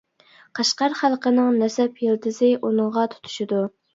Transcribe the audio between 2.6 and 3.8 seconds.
ئۇنىڭغا تۇتىشىدۇ.